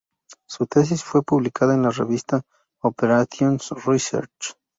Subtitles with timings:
[0.47, 2.41] Su tesis fue publicada en la revista
[2.79, 4.55] "Operations Research".